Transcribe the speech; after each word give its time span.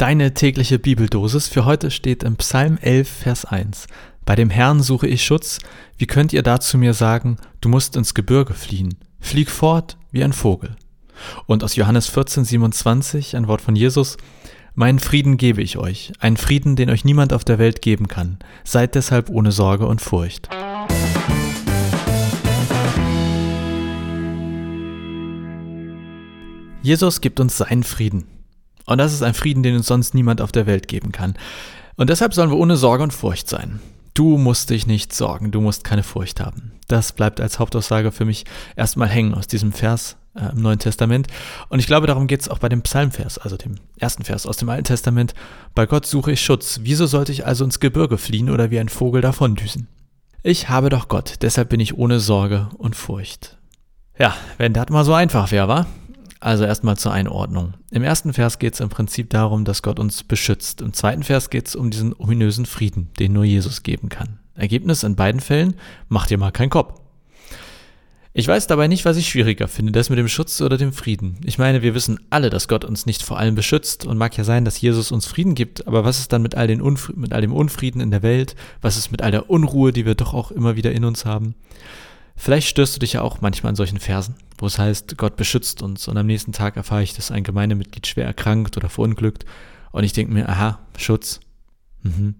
Deine 0.00 0.32
tägliche 0.32 0.78
Bibeldosis 0.78 1.46
für 1.46 1.66
heute 1.66 1.90
steht 1.90 2.22
im 2.22 2.36
Psalm 2.36 2.78
11, 2.80 3.06
Vers 3.06 3.44
1. 3.44 3.86
Bei 4.24 4.34
dem 4.34 4.48
Herrn 4.48 4.80
suche 4.80 5.06
ich 5.06 5.22
Schutz. 5.22 5.58
Wie 5.98 6.06
könnt 6.06 6.32
ihr 6.32 6.42
dazu 6.42 6.78
mir 6.78 6.94
sagen, 6.94 7.36
du 7.60 7.68
musst 7.68 7.96
ins 7.96 8.14
Gebirge 8.14 8.54
fliehen? 8.54 8.94
Flieg 9.18 9.50
fort 9.50 9.98
wie 10.10 10.24
ein 10.24 10.32
Vogel. 10.32 10.74
Und 11.44 11.62
aus 11.62 11.76
Johannes 11.76 12.06
14, 12.06 12.46
27 12.46 13.36
ein 13.36 13.46
Wort 13.46 13.60
von 13.60 13.76
Jesus. 13.76 14.16
Meinen 14.74 15.00
Frieden 15.00 15.36
gebe 15.36 15.60
ich 15.60 15.76
euch, 15.76 16.14
einen 16.18 16.38
Frieden, 16.38 16.76
den 16.76 16.88
euch 16.88 17.04
niemand 17.04 17.34
auf 17.34 17.44
der 17.44 17.58
Welt 17.58 17.82
geben 17.82 18.08
kann. 18.08 18.38
Seid 18.64 18.94
deshalb 18.94 19.28
ohne 19.28 19.52
Sorge 19.52 19.84
und 19.84 20.00
Furcht. 20.00 20.48
Jesus 26.80 27.20
gibt 27.20 27.38
uns 27.38 27.58
seinen 27.58 27.82
Frieden. 27.82 28.39
Und 28.90 28.98
das 28.98 29.12
ist 29.12 29.22
ein 29.22 29.34
Frieden, 29.34 29.62
den 29.62 29.76
uns 29.76 29.86
sonst 29.86 30.14
niemand 30.14 30.40
auf 30.40 30.50
der 30.50 30.66
Welt 30.66 30.88
geben 30.88 31.12
kann. 31.12 31.34
Und 31.94 32.10
deshalb 32.10 32.34
sollen 32.34 32.50
wir 32.50 32.58
ohne 32.58 32.76
Sorge 32.76 33.04
und 33.04 33.12
Furcht 33.12 33.48
sein. 33.48 33.78
Du 34.14 34.36
musst 34.36 34.70
dich 34.70 34.88
nicht 34.88 35.12
sorgen, 35.12 35.52
du 35.52 35.60
musst 35.60 35.84
keine 35.84 36.02
Furcht 36.02 36.40
haben. 36.40 36.72
Das 36.88 37.12
bleibt 37.12 37.40
als 37.40 37.60
Hauptaussage 37.60 38.10
für 38.10 38.24
mich 38.24 38.46
erstmal 38.74 39.06
hängen 39.06 39.32
aus 39.32 39.46
diesem 39.46 39.70
Vers 39.70 40.16
äh, 40.34 40.50
im 40.50 40.62
Neuen 40.62 40.80
Testament. 40.80 41.28
Und 41.68 41.78
ich 41.78 41.86
glaube, 41.86 42.08
darum 42.08 42.26
geht 42.26 42.40
es 42.40 42.48
auch 42.48 42.58
bei 42.58 42.68
dem 42.68 42.82
Psalmvers, 42.82 43.38
also 43.38 43.56
dem 43.56 43.76
ersten 43.96 44.24
Vers 44.24 44.44
aus 44.44 44.56
dem 44.56 44.68
Alten 44.68 44.82
Testament. 44.82 45.34
Bei 45.76 45.86
Gott 45.86 46.04
suche 46.04 46.32
ich 46.32 46.40
Schutz. 46.40 46.80
Wieso 46.82 47.06
sollte 47.06 47.30
ich 47.30 47.46
also 47.46 47.64
ins 47.64 47.78
Gebirge 47.78 48.18
fliehen 48.18 48.50
oder 48.50 48.72
wie 48.72 48.80
ein 48.80 48.88
Vogel 48.88 49.22
davondüsen? 49.22 49.86
Ich 50.42 50.68
habe 50.68 50.88
doch 50.88 51.06
Gott, 51.06 51.34
deshalb 51.42 51.68
bin 51.68 51.78
ich 51.78 51.96
ohne 51.96 52.18
Sorge 52.18 52.70
und 52.76 52.96
Furcht. 52.96 53.56
Ja, 54.18 54.34
wenn 54.58 54.72
das 54.72 54.88
mal 54.88 55.04
so 55.04 55.14
einfach 55.14 55.52
wäre, 55.52 55.68
wa? 55.68 55.86
Also 56.40 56.64
erstmal 56.64 56.96
zur 56.96 57.12
Einordnung. 57.12 57.74
Im 57.90 58.02
ersten 58.02 58.32
Vers 58.32 58.58
geht 58.58 58.72
es 58.72 58.80
im 58.80 58.88
Prinzip 58.88 59.28
darum, 59.28 59.66
dass 59.66 59.82
Gott 59.82 59.98
uns 59.98 60.24
beschützt. 60.24 60.80
Im 60.80 60.94
zweiten 60.94 61.22
Vers 61.22 61.50
geht 61.50 61.68
es 61.68 61.76
um 61.76 61.90
diesen 61.90 62.14
ominösen 62.14 62.64
Frieden, 62.64 63.10
den 63.18 63.34
nur 63.34 63.44
Jesus 63.44 63.82
geben 63.82 64.08
kann. 64.08 64.38
Ergebnis 64.54 65.02
in 65.02 65.16
beiden 65.16 65.42
Fällen, 65.42 65.74
macht 66.08 66.30
ihr 66.30 66.38
mal 66.38 66.50
keinen 66.50 66.70
Kopf. 66.70 66.98
Ich 68.32 68.46
weiß 68.46 68.68
dabei 68.68 68.86
nicht, 68.86 69.04
was 69.04 69.16
ich 69.16 69.28
schwieriger 69.28 69.66
finde, 69.66 69.90
das 69.90 70.08
mit 70.08 70.18
dem 70.18 70.28
Schutz 70.28 70.60
oder 70.60 70.78
dem 70.78 70.92
Frieden. 70.92 71.36
Ich 71.44 71.58
meine, 71.58 71.82
wir 71.82 71.94
wissen 71.94 72.20
alle, 72.30 72.48
dass 72.48 72.68
Gott 72.68 72.84
uns 72.84 73.04
nicht 73.04 73.24
vor 73.24 73.38
allem 73.38 73.56
beschützt 73.56 74.06
und 74.06 74.18
mag 74.18 74.36
ja 74.36 74.44
sein, 74.44 74.64
dass 74.64 74.80
Jesus 74.80 75.10
uns 75.10 75.26
Frieden 75.26 75.56
gibt, 75.56 75.88
aber 75.88 76.04
was 76.04 76.20
ist 76.20 76.32
dann 76.32 76.40
mit 76.40 76.54
all, 76.54 76.68
den 76.68 76.80
Unfri 76.80 77.12
mit 77.16 77.32
all 77.32 77.40
dem 77.40 77.52
Unfrieden 77.52 78.00
in 78.00 78.12
der 78.12 78.22
Welt? 78.22 78.54
Was 78.80 78.96
ist 78.96 79.10
mit 79.10 79.20
all 79.20 79.32
der 79.32 79.50
Unruhe, 79.50 79.92
die 79.92 80.06
wir 80.06 80.14
doch 80.14 80.32
auch 80.32 80.52
immer 80.52 80.76
wieder 80.76 80.92
in 80.92 81.04
uns 81.04 81.24
haben? 81.24 81.56
Vielleicht 82.42 82.68
störst 82.68 82.96
du 82.96 83.00
dich 83.00 83.12
ja 83.12 83.20
auch 83.20 83.42
manchmal 83.42 83.68
an 83.68 83.76
solchen 83.76 84.00
Versen, 84.00 84.34
wo 84.56 84.64
es 84.64 84.78
heißt, 84.78 85.18
Gott 85.18 85.36
beschützt 85.36 85.82
uns 85.82 86.08
und 86.08 86.16
am 86.16 86.24
nächsten 86.24 86.52
Tag 86.52 86.78
erfahre 86.78 87.02
ich, 87.02 87.12
dass 87.12 87.30
ein 87.30 87.44
Gemeindemitglied 87.44 88.06
schwer 88.06 88.24
erkrankt 88.24 88.78
oder 88.78 88.88
verunglückt 88.88 89.44
und 89.92 90.04
ich 90.04 90.14
denke 90.14 90.32
mir, 90.32 90.48
aha, 90.48 90.78
Schutz. 90.96 91.40
Mhm. 92.02 92.36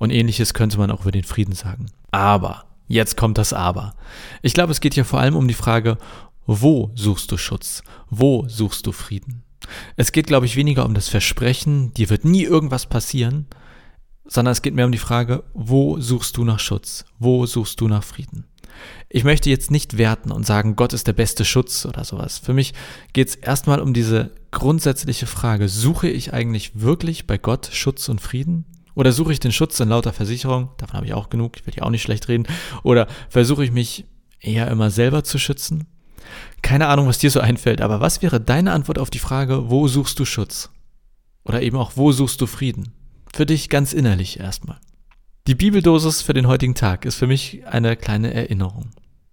Und 0.00 0.10
ähnliches 0.10 0.54
könnte 0.54 0.76
man 0.76 0.90
auch 0.90 1.02
über 1.02 1.12
den 1.12 1.22
Frieden 1.22 1.54
sagen. 1.54 1.86
Aber, 2.10 2.64
jetzt 2.88 3.16
kommt 3.16 3.38
das 3.38 3.52
Aber. 3.52 3.94
Ich 4.42 4.54
glaube, 4.54 4.72
es 4.72 4.80
geht 4.80 4.94
hier 4.94 5.04
vor 5.04 5.20
allem 5.20 5.36
um 5.36 5.46
die 5.46 5.54
Frage, 5.54 5.98
wo 6.44 6.90
suchst 6.96 7.30
du 7.30 7.36
Schutz? 7.36 7.84
Wo 8.10 8.48
suchst 8.48 8.88
du 8.88 8.90
Frieden? 8.90 9.44
Es 9.94 10.10
geht, 10.10 10.26
glaube 10.26 10.46
ich, 10.46 10.56
weniger 10.56 10.84
um 10.84 10.94
das 10.94 11.08
Versprechen, 11.08 11.94
dir 11.94 12.10
wird 12.10 12.24
nie 12.24 12.42
irgendwas 12.42 12.86
passieren, 12.86 13.46
sondern 14.24 14.50
es 14.50 14.62
geht 14.62 14.74
mehr 14.74 14.86
um 14.86 14.90
die 14.90 14.98
Frage, 14.98 15.44
wo 15.54 16.00
suchst 16.00 16.36
du 16.36 16.42
nach 16.42 16.58
Schutz? 16.58 17.04
Wo 17.20 17.46
suchst 17.46 17.80
du 17.80 17.86
nach 17.86 18.02
Frieden? 18.02 18.48
Ich 19.14 19.24
möchte 19.24 19.50
jetzt 19.50 19.70
nicht 19.70 19.98
werten 19.98 20.32
und 20.32 20.46
sagen, 20.46 20.74
Gott 20.74 20.94
ist 20.94 21.06
der 21.06 21.12
beste 21.12 21.44
Schutz 21.44 21.84
oder 21.84 22.02
sowas. 22.02 22.38
Für 22.38 22.54
mich 22.54 22.72
geht 23.12 23.28
es 23.28 23.34
erstmal 23.34 23.78
um 23.78 23.92
diese 23.92 24.30
grundsätzliche 24.52 25.26
Frage, 25.26 25.68
suche 25.68 26.08
ich 26.08 26.32
eigentlich 26.32 26.80
wirklich 26.80 27.26
bei 27.26 27.36
Gott 27.36 27.68
Schutz 27.74 28.08
und 28.08 28.22
Frieden? 28.22 28.64
Oder 28.94 29.12
suche 29.12 29.34
ich 29.34 29.38
den 29.38 29.52
Schutz 29.52 29.78
in 29.80 29.90
lauter 29.90 30.14
Versicherung? 30.14 30.70
Davon 30.78 30.96
habe 30.96 31.06
ich 31.06 31.12
auch 31.12 31.28
genug, 31.28 31.58
ich 31.58 31.66
will 31.66 31.74
ja 31.76 31.82
auch 31.82 31.90
nicht 31.90 32.00
schlecht 32.00 32.28
reden. 32.28 32.46
Oder 32.84 33.06
versuche 33.28 33.62
ich 33.62 33.70
mich 33.70 34.06
eher 34.40 34.68
immer 34.68 34.90
selber 34.90 35.24
zu 35.24 35.38
schützen? 35.38 35.88
Keine 36.62 36.86
Ahnung, 36.88 37.06
was 37.06 37.18
dir 37.18 37.30
so 37.30 37.40
einfällt, 37.40 37.82
aber 37.82 38.00
was 38.00 38.22
wäre 38.22 38.40
deine 38.40 38.72
Antwort 38.72 38.98
auf 38.98 39.10
die 39.10 39.18
Frage, 39.18 39.68
wo 39.68 39.88
suchst 39.88 40.18
du 40.20 40.24
Schutz? 40.24 40.70
Oder 41.44 41.60
eben 41.60 41.76
auch, 41.76 41.92
wo 41.96 42.12
suchst 42.12 42.40
du 42.40 42.46
Frieden? 42.46 42.94
Für 43.34 43.44
dich 43.44 43.68
ganz 43.68 43.92
innerlich 43.92 44.40
erstmal. 44.40 44.80
Die 45.46 45.54
Bibeldosis 45.54 46.22
für 46.22 46.32
den 46.32 46.46
heutigen 46.46 46.74
Tag 46.74 47.04
ist 47.04 47.16
für 47.16 47.26
mich 47.26 47.66
eine 47.66 47.94
kleine 47.96 48.32
Erinnerung. 48.32 48.88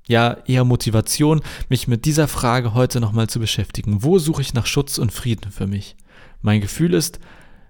Ja, 0.10 0.38
eher 0.48 0.66
Motivation, 0.66 1.42
mich 1.70 1.88
mit 1.88 2.06
dieser 2.06 2.28
Frage 2.28 2.74
heute 2.74 3.00
nochmal 3.00 3.30
zu 3.30 3.40
beschäftigen. 3.40 4.02
Wo 4.04 4.18
suche 4.18 4.42
ich 4.42 4.56
nach 4.56 4.66
Schutz 4.66 4.98
und 4.98 5.14
Frieden 5.14 5.52
für 5.52 5.68
mich? 5.68 5.96
Mein 6.42 6.62
Gefühl 6.62 6.96
ist, 6.96 7.20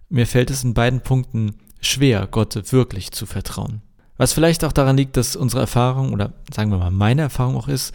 mir 0.08 0.26
fällt 0.26 0.50
es 0.50 0.64
in 0.64 0.74
beiden 0.74 1.02
Punkten 1.02 1.58
schwer, 1.82 2.28
Gott 2.32 2.72
wirklich 2.72 3.12
zu 3.12 3.26
vertrauen. 3.26 3.82
Was 4.16 4.32
vielleicht 4.32 4.64
auch 4.64 4.72
daran 4.72 4.96
liegt, 4.96 5.18
dass 5.18 5.36
unsere 5.36 5.60
Erfahrung 5.60 6.14
oder 6.14 6.32
sagen 6.54 6.72
wir 6.72 6.78
mal 6.78 6.92
meine 6.92 7.24
Erfahrung 7.24 7.58
auch 7.58 7.68
ist, 7.68 7.94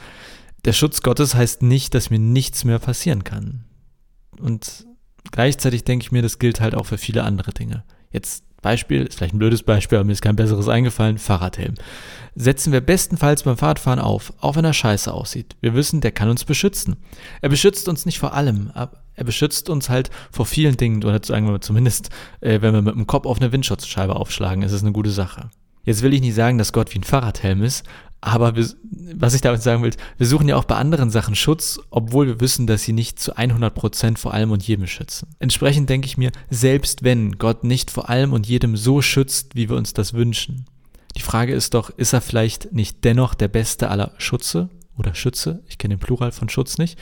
der 0.66 0.74
Schutz 0.74 1.00
Gottes 1.00 1.34
heißt 1.34 1.62
nicht, 1.62 1.94
dass 1.94 2.10
mir 2.10 2.18
nichts 2.18 2.64
mehr 2.64 2.78
passieren 2.78 3.24
kann. 3.24 3.64
Und 4.38 4.86
gleichzeitig 5.30 5.84
denke 5.84 6.04
ich 6.04 6.12
mir, 6.12 6.20
das 6.20 6.38
gilt 6.38 6.60
halt 6.60 6.74
auch 6.74 6.84
für 6.84 6.98
viele 6.98 7.24
andere 7.24 7.52
Dinge. 7.52 7.82
Jetzt 8.10 8.44
Beispiel, 8.64 9.04
ist 9.04 9.18
vielleicht 9.18 9.34
ein 9.34 9.38
blödes 9.38 9.62
Beispiel, 9.62 9.98
aber 9.98 10.06
mir 10.06 10.12
ist 10.12 10.22
kein 10.22 10.36
besseres 10.36 10.68
eingefallen, 10.68 11.18
Fahrradhelm. 11.18 11.74
Setzen 12.34 12.72
wir 12.72 12.80
bestenfalls 12.80 13.44
beim 13.44 13.56
Fahrradfahren 13.56 14.00
auf, 14.00 14.32
auch 14.40 14.56
wenn 14.56 14.64
er 14.64 14.72
scheiße 14.72 15.12
aussieht. 15.12 15.54
Wir 15.60 15.74
wissen, 15.74 16.00
der 16.00 16.12
kann 16.12 16.30
uns 16.30 16.44
beschützen. 16.44 16.96
Er 17.42 17.50
beschützt 17.50 17.88
uns 17.88 18.06
nicht 18.06 18.18
vor 18.18 18.34
allem, 18.34 18.70
aber 18.74 18.98
er 19.14 19.24
beschützt 19.24 19.70
uns 19.70 19.90
halt 19.90 20.10
vor 20.32 20.46
vielen 20.46 20.76
Dingen, 20.76 21.04
oder 21.04 21.20
sagen 21.22 21.46
wir 21.46 21.60
zumindest, 21.60 22.08
äh, 22.40 22.60
wenn 22.62 22.74
wir 22.74 22.82
mit 22.82 22.94
dem 22.94 23.06
Kopf 23.06 23.26
auf 23.26 23.40
eine 23.40 23.52
Windschutzscheibe 23.52 24.16
aufschlagen, 24.16 24.64
ist 24.64 24.72
es 24.72 24.82
eine 24.82 24.92
gute 24.92 25.10
Sache. 25.10 25.50
Jetzt 25.84 26.02
will 26.02 26.14
ich 26.14 26.22
nicht 26.22 26.34
sagen, 26.34 26.58
dass 26.58 26.72
Gott 26.72 26.94
wie 26.94 26.98
ein 26.98 27.04
Fahrradhelm 27.04 27.62
ist, 27.62 27.84
aber 28.24 28.56
wir, 28.56 28.66
was 29.16 29.34
ich 29.34 29.42
damit 29.42 29.62
sagen 29.62 29.82
will, 29.82 29.92
wir 30.16 30.26
suchen 30.26 30.48
ja 30.48 30.56
auch 30.56 30.64
bei 30.64 30.76
anderen 30.76 31.10
Sachen 31.10 31.34
Schutz, 31.34 31.78
obwohl 31.90 32.26
wir 32.26 32.40
wissen, 32.40 32.66
dass 32.66 32.82
sie 32.82 32.94
nicht 32.94 33.18
zu 33.18 33.36
100% 33.36 34.16
vor 34.16 34.32
allem 34.32 34.50
und 34.50 34.66
jedem 34.66 34.86
schützen. 34.86 35.28
Entsprechend 35.40 35.90
denke 35.90 36.06
ich 36.06 36.16
mir, 36.16 36.32
selbst 36.48 37.04
wenn 37.04 37.36
Gott 37.36 37.64
nicht 37.64 37.90
vor 37.90 38.08
allem 38.08 38.32
und 38.32 38.46
jedem 38.46 38.78
so 38.78 39.02
schützt, 39.02 39.54
wie 39.56 39.68
wir 39.68 39.76
uns 39.76 39.92
das 39.92 40.14
wünschen, 40.14 40.64
die 41.16 41.20
Frage 41.20 41.52
ist 41.52 41.74
doch, 41.74 41.90
ist 41.90 42.14
er 42.14 42.22
vielleicht 42.22 42.72
nicht 42.72 43.04
dennoch 43.04 43.34
der 43.34 43.48
beste 43.48 43.90
aller 43.90 44.12
Schutze 44.16 44.70
oder 44.96 45.14
Schütze? 45.14 45.62
Ich 45.68 45.76
kenne 45.76 45.96
den 45.96 46.00
Plural 46.00 46.32
von 46.32 46.48
Schutz 46.48 46.78
nicht. 46.78 46.98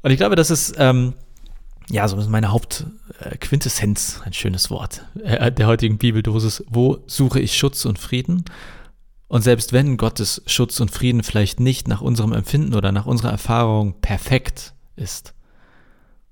Und 0.00 0.12
ich 0.12 0.16
glaube, 0.16 0.34
das 0.34 0.50
ist 0.50 0.76
ähm, 0.78 1.12
ja 1.90 2.08
so 2.08 2.16
meine 2.16 2.52
Hauptquintessenz, 2.52 4.20
äh, 4.22 4.26
ein 4.26 4.32
schönes 4.32 4.70
Wort, 4.70 5.04
äh, 5.22 5.52
der 5.52 5.66
heutigen 5.66 5.98
Bibeldosis. 5.98 6.64
Wo 6.68 7.04
suche 7.06 7.38
ich 7.38 7.56
Schutz 7.56 7.84
und 7.84 7.98
Frieden? 7.98 8.46
Und 9.32 9.40
selbst 9.40 9.72
wenn 9.72 9.96
Gottes 9.96 10.42
Schutz 10.44 10.78
und 10.80 10.90
Frieden 10.90 11.22
vielleicht 11.22 11.58
nicht 11.58 11.88
nach 11.88 12.02
unserem 12.02 12.34
Empfinden 12.34 12.74
oder 12.74 12.92
nach 12.92 13.06
unserer 13.06 13.30
Erfahrung 13.30 13.98
perfekt 14.02 14.74
ist, 14.94 15.32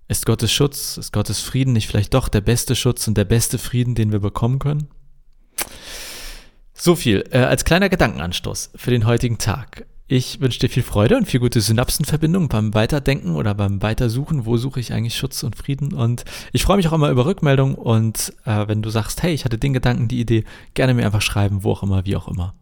ist 0.06 0.26
Gottes 0.26 0.52
Schutz, 0.52 0.98
ist 0.98 1.10
Gottes 1.10 1.40
Frieden 1.40 1.72
nicht 1.72 1.86
vielleicht 1.86 2.12
doch 2.12 2.28
der 2.28 2.42
beste 2.42 2.76
Schutz 2.76 3.08
und 3.08 3.16
der 3.16 3.24
beste 3.24 3.56
Frieden, 3.56 3.94
den 3.94 4.12
wir 4.12 4.18
bekommen 4.18 4.58
können? 4.58 4.88
So 6.74 6.94
viel 6.94 7.24
äh, 7.30 7.38
als 7.38 7.64
kleiner 7.64 7.88
Gedankenanstoß 7.88 8.72
für 8.76 8.90
den 8.90 9.06
heutigen 9.06 9.38
Tag. 9.38 9.86
Ich 10.06 10.42
wünsche 10.42 10.58
dir 10.58 10.68
viel 10.68 10.82
Freude 10.82 11.16
und 11.16 11.24
viel 11.24 11.40
gute 11.40 11.62
Synapsenverbindung 11.62 12.48
beim 12.48 12.74
Weiterdenken 12.74 13.34
oder 13.34 13.54
beim 13.54 13.80
Weitersuchen. 13.80 14.44
Wo 14.44 14.58
suche 14.58 14.78
ich 14.78 14.92
eigentlich 14.92 15.16
Schutz 15.16 15.42
und 15.42 15.56
Frieden? 15.56 15.94
Und 15.94 16.26
ich 16.52 16.64
freue 16.64 16.76
mich 16.76 16.88
auch 16.88 16.92
immer 16.92 17.08
über 17.08 17.24
Rückmeldungen 17.24 17.76
und 17.76 18.34
äh, 18.44 18.68
wenn 18.68 18.82
du 18.82 18.90
sagst, 18.90 19.22
hey, 19.22 19.32
ich 19.32 19.46
hatte 19.46 19.56
den 19.56 19.72
Gedanken, 19.72 20.06
die 20.06 20.20
Idee, 20.20 20.44
gerne 20.74 20.92
mir 20.92 21.06
einfach 21.06 21.22
schreiben, 21.22 21.64
wo 21.64 21.72
auch 21.72 21.82
immer, 21.82 22.04
wie 22.04 22.16
auch 22.16 22.28
immer. 22.28 22.52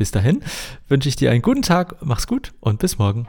Bis 0.00 0.12
dahin 0.12 0.42
wünsche 0.88 1.10
ich 1.10 1.16
dir 1.16 1.30
einen 1.30 1.42
guten 1.42 1.60
Tag, 1.60 1.96
mach's 2.00 2.26
gut 2.26 2.54
und 2.60 2.78
bis 2.78 2.96
morgen. 2.96 3.26